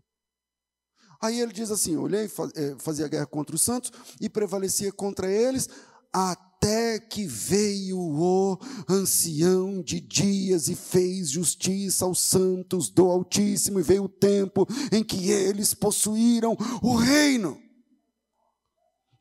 [1.24, 5.70] Aí ele diz assim: olhei, eh, fazia guerra contra os santos e prevalecia contra eles,
[6.12, 13.82] até que veio o ancião de dias e fez justiça aos santos do Altíssimo, e
[13.82, 17.58] veio o tempo em que eles possuíram o reino.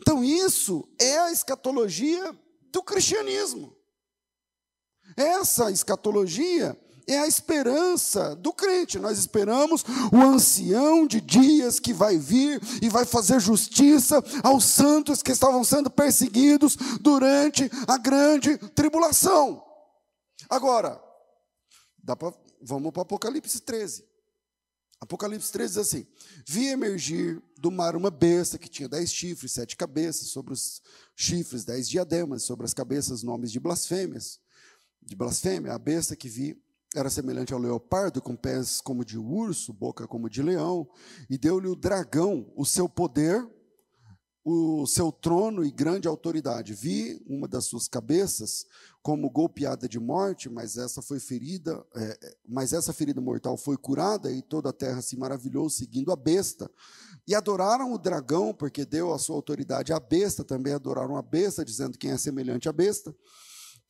[0.01, 2.37] Então, isso é a escatologia
[2.69, 3.73] do cristianismo.
[5.15, 8.99] Essa escatologia é a esperança do crente.
[8.99, 15.21] Nós esperamos o ancião de dias que vai vir e vai fazer justiça aos santos
[15.21, 19.63] que estavam sendo perseguidos durante a grande tribulação.
[20.49, 21.01] Agora,
[22.05, 24.05] pra, vamos para Apocalipse 13.
[25.03, 26.07] Apocalipse 13 diz assim:
[26.47, 30.81] Vi emergir do mar uma besta que tinha dez chifres, sete cabeças, sobre os
[31.15, 34.39] chifres, dez diademas, sobre as cabeças, nomes de blasfêmias.
[35.01, 36.62] De blasfêmia, a besta que vi
[36.95, 40.87] era semelhante ao leopardo, com pés como de urso, boca como de leão,
[41.29, 43.47] e deu-lhe o dragão o seu poder,
[44.45, 46.73] o seu trono e grande autoridade.
[46.73, 48.65] Vi uma das suas cabeças
[49.01, 53.77] como golpeada de morte, mas essa foi ferida, é, é, mas essa ferida mortal foi
[53.77, 56.69] curada e toda a terra se maravilhou seguindo a besta.
[57.25, 61.63] E adoraram o dragão, porque deu a sua autoridade à besta, também adoraram a besta,
[61.63, 63.15] dizendo quem é semelhante à besta.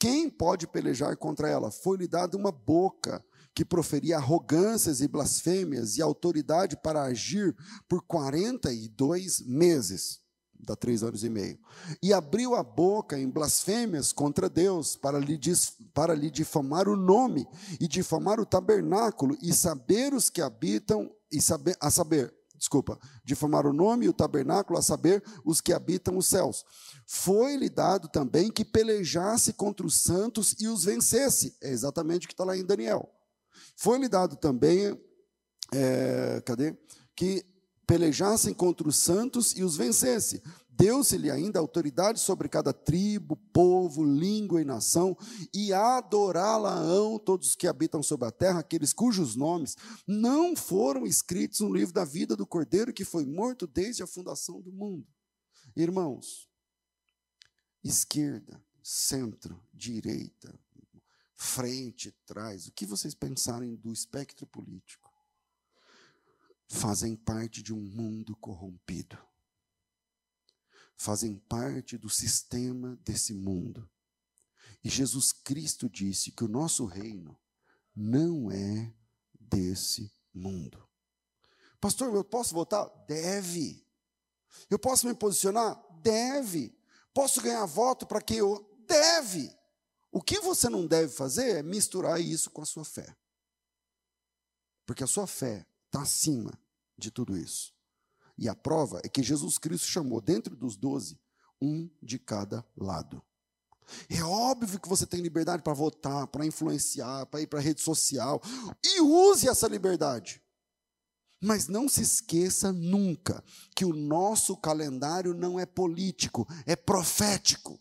[0.03, 1.71] Quem pode pelejar contra ela?
[1.71, 3.23] Foi-lhe dada uma boca
[3.55, 7.55] que proferia arrogâncias e blasfêmias e autoridade para agir
[7.87, 10.19] por 42 meses,
[10.59, 11.57] dá três anos e meio.
[12.01, 15.39] E abriu a boca em blasfêmias contra Deus para lhe,
[15.93, 17.47] para lhe difamar o nome
[17.79, 22.33] e difamar o tabernáculo e saber os que habitam, e saber, a saber,
[22.63, 26.63] desculpa, de formar o nome e o tabernáculo, a saber, os que habitam os céus.
[27.05, 31.57] Foi-lhe dado também que pelejasse contra os santos e os vencesse.
[31.61, 33.09] É exatamente o que está lá em Daniel.
[33.75, 34.97] Foi-lhe dado também,
[35.73, 36.73] é, cadê?
[37.13, 37.45] Que
[37.85, 40.41] pelejassem contra os santos e os vencesse.
[40.75, 45.15] Deu-se-lhe ainda autoridade sobre cada tribo, povo, língua e nação,
[45.53, 49.75] e adorá-la-ão todos que habitam sobre a terra, aqueles cujos nomes
[50.07, 54.61] não foram escritos no livro da vida do Cordeiro que foi morto desde a fundação
[54.61, 55.07] do mundo.
[55.75, 56.49] Irmãos,
[57.83, 60.59] esquerda, centro, direita,
[61.35, 65.11] frente, trás, o que vocês pensarem do espectro político,
[66.67, 69.17] fazem parte de um mundo corrompido
[71.03, 73.89] fazem parte do sistema desse mundo.
[74.81, 77.37] E Jesus Cristo disse que o nosso reino
[77.93, 78.93] não é
[79.37, 80.81] desse mundo.
[81.81, 82.89] Pastor, eu posso votar?
[83.05, 83.85] Deve.
[84.69, 85.77] Eu posso me posicionar?
[86.01, 86.73] Deve.
[87.13, 88.65] Posso ganhar voto para quem eu.
[88.87, 89.53] Deve.
[90.09, 93.13] O que você não deve fazer é misturar isso com a sua fé.
[94.85, 96.57] Porque a sua fé está acima
[96.97, 97.73] de tudo isso.
[98.37, 101.19] E a prova é que Jesus Cristo chamou, dentro dos doze,
[101.61, 103.21] um de cada lado.
[104.09, 107.81] É óbvio que você tem liberdade para votar, para influenciar, para ir para a rede
[107.81, 108.41] social.
[108.83, 110.41] E use essa liberdade.
[111.41, 113.43] Mas não se esqueça nunca
[113.75, 117.77] que o nosso calendário não é político, é profético.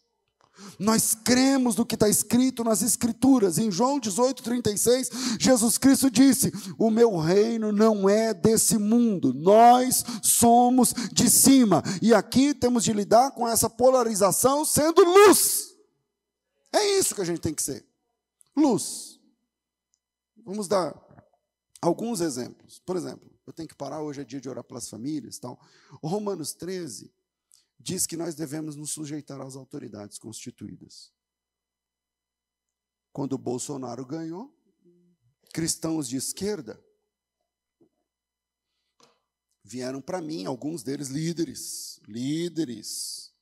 [0.78, 3.58] Nós cremos no que está escrito nas Escrituras.
[3.58, 10.04] Em João 18, 36, Jesus Cristo disse: O meu reino não é desse mundo, nós
[10.22, 11.82] somos de cima.
[12.00, 15.74] E aqui temos de lidar com essa polarização sendo luz.
[16.72, 17.86] É isso que a gente tem que ser:
[18.56, 19.20] luz.
[20.44, 20.94] Vamos dar
[21.80, 22.80] alguns exemplos.
[22.84, 25.38] Por exemplo, eu tenho que parar, hoje é dia de orar pelas famílias.
[25.38, 25.58] Tal.
[26.02, 27.12] Romanos 13
[27.82, 31.12] diz que nós devemos nos sujeitar às autoridades constituídas.
[33.12, 34.56] Quando Bolsonaro ganhou,
[35.52, 36.82] cristãos de esquerda
[39.64, 43.32] vieram para mim, alguns deles líderes, líderes,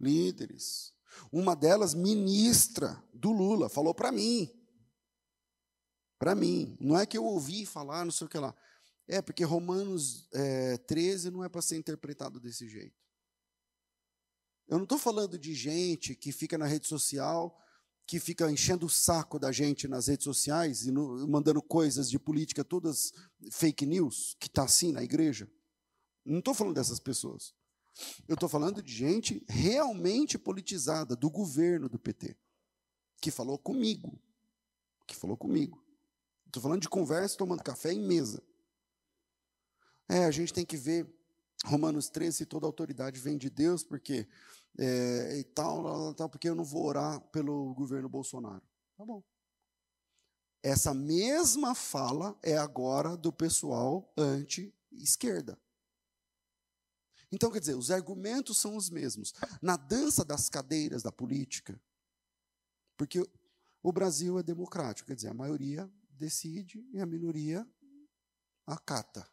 [0.00, 0.94] líderes.
[1.32, 4.50] Uma delas, ministra do Lula, falou para mim.
[6.18, 6.76] Para mim.
[6.80, 8.54] Não é que eu ouvi falar, não sei o que lá.
[9.06, 13.07] É, porque Romanos é, 13 não é para ser interpretado desse jeito.
[14.68, 17.58] Eu não estou falando de gente que fica na rede social,
[18.06, 22.18] que fica enchendo o saco da gente nas redes sociais e no, mandando coisas de
[22.18, 23.12] política todas
[23.50, 25.50] fake news, que está assim na igreja.
[26.24, 27.54] Não estou falando dessas pessoas.
[28.28, 32.36] Eu estou falando de gente realmente politizada, do governo do PT,
[33.20, 34.20] que falou comigo.
[35.06, 35.82] Que falou comigo.
[36.46, 38.42] Estou falando de conversa, tomando café em mesa.
[40.08, 41.06] É, a gente tem que ver
[41.64, 44.26] Romanos 13, toda autoridade vem de Deus, porque
[44.78, 48.62] é, e tal, tal, porque eu não vou orar pelo governo Bolsonaro.
[48.96, 49.22] Tá bom.
[50.62, 55.58] Essa mesma fala é agora do pessoal anti-esquerda.
[57.30, 59.34] Então, quer dizer, os argumentos são os mesmos.
[59.60, 61.80] Na dança das cadeiras da política,
[62.96, 63.20] porque
[63.82, 67.66] o Brasil é democrático, quer dizer, a maioria decide e a minoria
[68.66, 69.28] acata.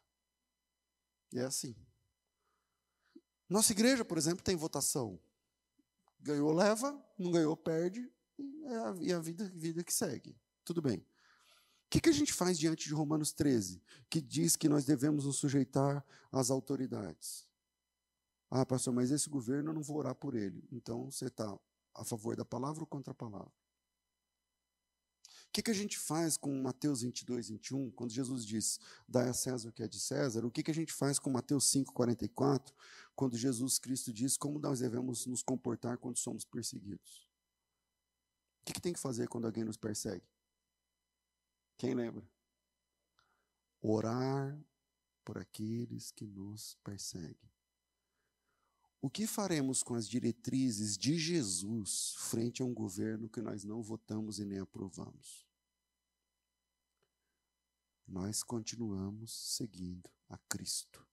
[1.34, 1.74] É assim.
[3.48, 5.20] Nossa igreja, por exemplo, tem votação.
[6.20, 10.36] Ganhou, leva, não ganhou, perde, e é a, a vida, vida que segue.
[10.64, 10.98] Tudo bem.
[10.98, 15.24] O que, que a gente faz diante de Romanos 13, que diz que nós devemos
[15.24, 17.46] nos sujeitar às autoridades?
[18.50, 20.66] Ah, pastor, mas esse governo eu não vou orar por ele.
[20.72, 21.56] Então você está
[21.94, 23.52] a favor da palavra ou contra a palavra?
[25.56, 28.78] Que, que a gente faz com Mateus 22, 21, quando Jesus diz,
[29.08, 30.44] dá a César o que é de César?
[30.44, 32.74] O que, que a gente faz com Mateus 5, 44,
[33.14, 37.26] quando Jesus Cristo diz como nós devemos nos comportar quando somos perseguidos?
[38.60, 40.26] O que, que tem que fazer quando alguém nos persegue?
[41.78, 42.28] Quem lembra?
[43.80, 44.62] Orar
[45.24, 47.50] por aqueles que nos perseguem.
[49.00, 53.82] O que faremos com as diretrizes de Jesus frente a um governo que nós não
[53.82, 55.45] votamos e nem aprovamos?
[58.06, 61.04] Nós continuamos seguindo a Cristo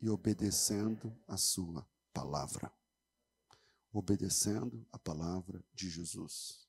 [0.00, 2.72] e obedecendo a Sua palavra.
[3.92, 6.66] Obedecendo a palavra de Jesus.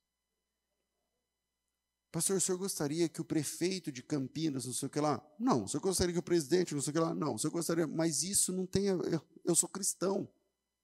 [2.11, 5.21] Pastor, o senhor gostaria que o prefeito de Campinas, não sei o que lá?
[5.37, 5.65] Não.
[5.65, 7.13] O senhor gostaria que o presidente, não sei o que lá?
[7.13, 7.35] Não.
[7.35, 7.85] O senhor gostaria.
[7.85, 8.85] Mas isso não tem.
[8.85, 10.27] Eu, eu sou cristão.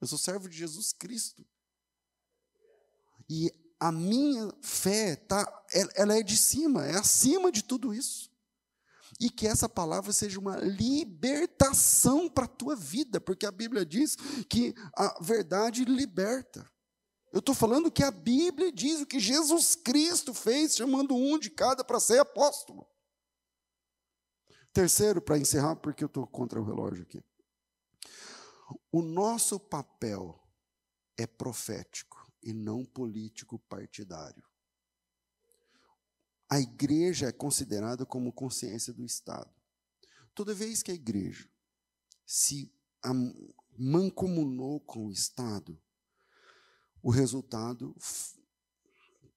[0.02, 1.46] Eu sou servo de Jesus Cristo.
[3.30, 5.66] E a minha fé tá,
[5.96, 8.33] ela é de cima, é acima de tudo isso.
[9.24, 14.18] E que essa palavra seja uma libertação para a tua vida, porque a Bíblia diz
[14.50, 16.70] que a verdade liberta.
[17.32, 21.50] Eu estou falando que a Bíblia diz o que Jesus Cristo fez, chamando um de
[21.50, 22.86] cada para ser apóstolo.
[24.74, 27.24] Terceiro, para encerrar, porque eu estou contra o relógio aqui.
[28.92, 30.38] O nosso papel
[31.18, 34.44] é profético e não político partidário.
[36.54, 39.52] A igreja é considerada como consciência do Estado.
[40.36, 41.50] Toda vez que a igreja
[42.28, 42.72] se
[43.76, 45.82] mancomunou com o Estado,
[47.02, 47.98] o resultado,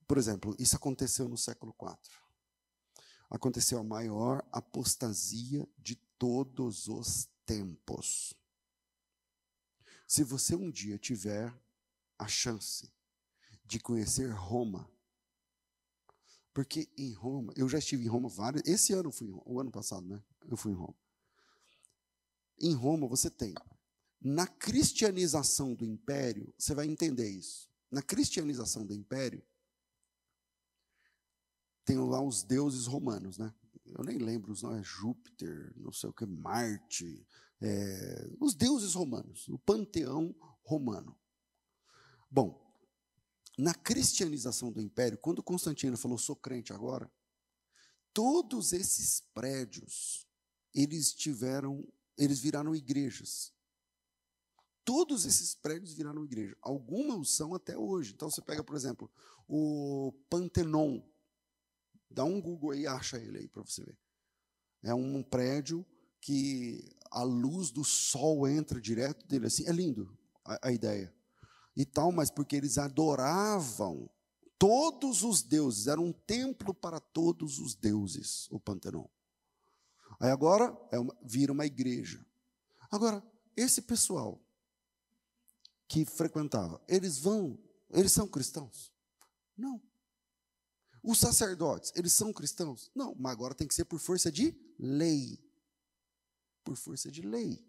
[0.06, 1.96] por exemplo, isso aconteceu no século IV.
[3.30, 8.34] Aconteceu a maior apostasia de todos os tempos.
[10.06, 11.50] Se você um dia tiver
[12.18, 12.92] a chance
[13.64, 14.86] de conhecer Roma,
[16.57, 20.07] porque em Roma, eu já estive em Roma vários, esse ano fui, o ano passado,
[20.07, 20.22] né?
[20.48, 20.96] Eu fui em Roma.
[22.59, 23.54] Em Roma você tem
[24.18, 27.68] na cristianização do império, você vai entender isso.
[27.90, 29.42] Na cristianização do império,
[31.84, 33.54] tem lá os deuses romanos, né?
[33.84, 37.22] Eu nem lembro os nomes, Júpiter, não sei o que, Marte,
[37.61, 41.14] é, os deuses romanos, o panteão romano.
[42.30, 42.65] Bom,
[43.57, 47.11] na cristianização do império, quando Constantino falou, sou crente agora,
[48.12, 50.26] todos esses prédios,
[50.74, 51.86] eles tiveram,
[52.18, 53.52] eles viraram igrejas.
[54.84, 56.57] Todos esses prédios viraram igreja.
[56.61, 58.12] Algumas são até hoje.
[58.14, 59.11] Então você pega, por exemplo,
[59.48, 61.02] o Pantenon.
[62.11, 63.98] Dá um Google aí, acha ele aí para você ver.
[64.82, 65.84] É um prédio
[66.20, 69.46] que a luz do sol entra direto dele.
[69.46, 71.12] Assim, é lindo a, a ideia.
[71.77, 74.09] E tal, mas porque eles adoravam
[74.59, 75.87] todos os deuses.
[75.87, 79.07] Era um templo para todos os deuses, o Pantenon.
[80.18, 82.24] Aí agora é uma, vira uma igreja.
[82.91, 83.22] Agora,
[83.57, 84.41] esse pessoal
[85.89, 87.59] que frequentava, eles vão,
[87.91, 88.93] eles são cristãos?
[89.57, 89.81] Não.
[91.03, 92.91] Os sacerdotes, eles são cristãos?
[92.95, 95.39] Não, mas agora tem que ser por força de lei.
[96.64, 97.64] Por força de lei.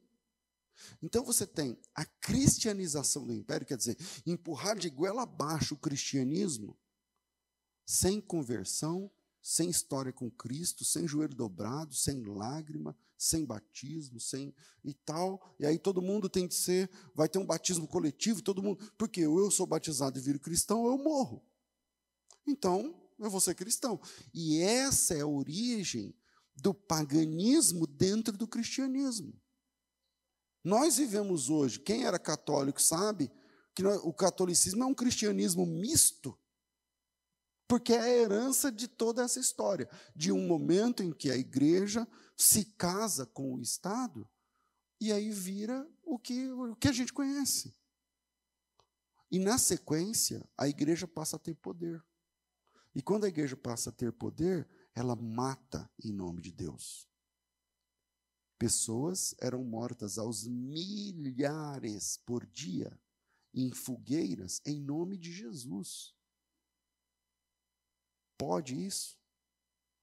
[1.02, 6.78] Então você tem a cristianização do império, quer dizer, empurrar de goela abaixo o cristianismo
[7.86, 9.10] sem conversão,
[9.42, 14.54] sem história com Cristo, sem joelho dobrado, sem lágrima, sem batismo, sem
[14.84, 15.56] e tal.
[15.58, 19.26] E aí todo mundo tem que ser, vai ter um batismo coletivo, todo mundo, porque
[19.26, 21.42] ou eu sou batizado e viro cristão, ou eu morro.
[22.46, 24.00] Então, eu vou ser cristão.
[24.34, 26.14] E essa é a origem
[26.56, 29.34] do paganismo dentro do cristianismo.
[30.68, 33.32] Nós vivemos hoje, quem era católico sabe
[33.74, 36.38] que o catolicismo é um cristianismo misto
[37.66, 42.06] porque é a herança de toda essa história, de um momento em que a igreja
[42.36, 44.28] se casa com o Estado
[45.00, 47.74] e aí vira o que, o que a gente conhece.
[49.32, 52.04] E na sequência, a igreja passa a ter poder.
[52.94, 57.08] E quando a igreja passa a ter poder, ela mata em nome de Deus.
[58.58, 62.98] Pessoas eram mortas aos milhares por dia
[63.54, 66.16] em fogueiras em nome de Jesus.
[68.38, 69.18] Pode isso?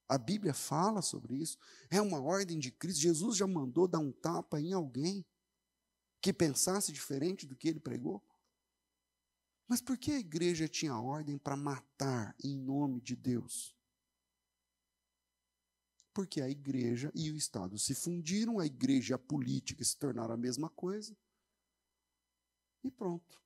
[0.09, 1.59] A Bíblia fala sobre isso.
[1.91, 3.01] É uma ordem de Cristo.
[3.01, 5.25] Jesus já mandou dar um tapa em alguém
[6.21, 8.23] que pensasse diferente do que ele pregou.
[9.67, 13.74] Mas por que a igreja tinha ordem para matar em nome de Deus?
[16.15, 20.33] Porque a igreja e o Estado se fundiram, a igreja e a política se tornaram
[20.33, 21.15] a mesma coisa.
[22.85, 23.43] E pronto.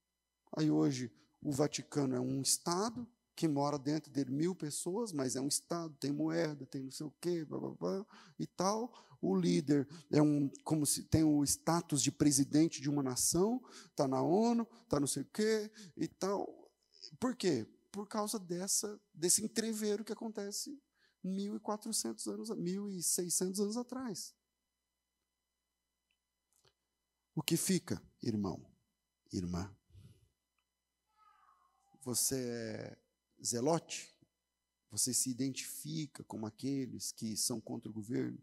[0.54, 1.10] Aí hoje
[1.40, 5.96] o Vaticano é um Estado, que mora dentro dele mil pessoas, mas é um Estado,
[5.98, 8.06] tem moeda, tem não sei o quê, blá, blá, blá,
[8.38, 8.92] e tal.
[9.20, 14.06] O líder é um, como se tem o status de presidente de uma nação, está
[14.06, 16.70] na ONU, está não sei o quê e tal.
[17.18, 17.66] Por quê?
[17.90, 20.78] Por causa dessa, desse entreveiro que acontece
[21.24, 24.34] 1.400 anos, 1.600 anos atrás.
[27.34, 28.64] O que fica, irmão,
[29.32, 29.74] irmã?
[32.02, 32.98] Você é
[33.44, 34.14] zelote?
[34.90, 38.42] Você se identifica como aqueles que são contra o governo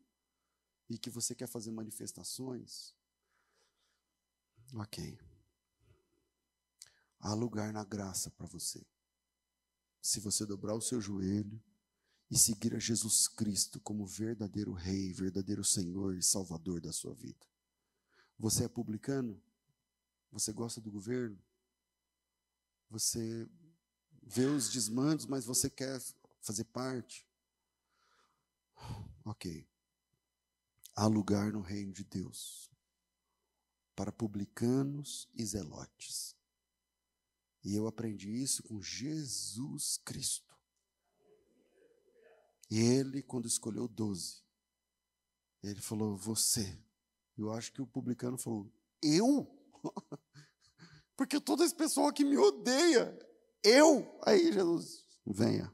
[0.90, 2.96] e que você quer fazer manifestações?
[4.74, 5.20] Ok.
[7.20, 8.86] Há lugar na graça para você.
[10.02, 11.62] Se você dobrar o seu joelho
[12.30, 17.46] e seguir a Jesus Cristo como verdadeiro Rei, verdadeiro Senhor e Salvador da sua vida.
[18.38, 19.42] Você é publicano?
[20.32, 21.38] Você gosta do governo?
[22.90, 23.48] Você
[24.22, 26.02] vê os desmandos, mas você quer
[26.42, 27.28] fazer parte.
[29.24, 29.68] Ok.
[30.96, 32.70] há lugar no reino de Deus
[33.96, 36.36] para publicanos e zelotes.
[37.64, 40.55] E eu aprendi isso com Jesus Cristo.
[42.70, 44.44] E ele, quando escolheu doze,
[45.64, 46.82] ele falou: Você.
[47.38, 49.48] Eu acho que o publicano falou: Eu?
[51.16, 53.18] Porque toda esse pessoal que me odeia,
[53.64, 54.20] eu.
[54.26, 55.72] Aí Jesus, venha.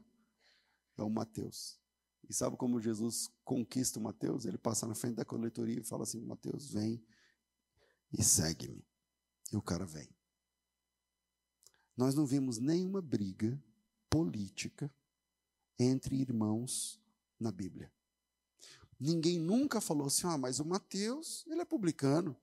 [0.96, 1.80] É o Mateus.
[2.28, 4.44] E sabe como Jesus conquista o Mateus?
[4.44, 7.04] Ele passa na frente da coletoria e fala assim: Mateus, vem
[8.12, 8.86] e segue-me.
[9.52, 10.08] E o cara vem.
[11.96, 13.62] Nós não vimos nenhuma briga
[14.08, 14.92] política
[15.78, 17.00] entre irmãos
[17.38, 17.90] na Bíblia.
[18.98, 22.36] Ninguém nunca falou assim: ah, mas o Mateus, ele é publicano.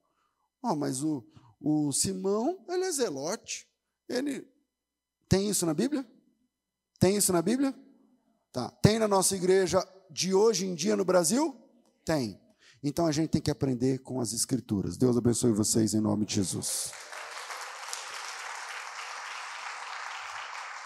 [0.62, 1.26] Ah, mas o,
[1.60, 3.68] o Simão, ele é zelote.
[4.08, 4.46] Ele
[5.28, 6.06] tem isso na Bíblia?
[7.00, 7.74] Tem isso na Bíblia?
[8.52, 8.70] Tá.
[8.82, 11.56] Tem na nossa igreja de hoje em dia no Brasil?
[12.04, 12.40] Tem.
[12.84, 14.98] Então a gente tem que aprender com as escrituras.
[14.98, 16.92] Deus abençoe vocês em nome de Jesus.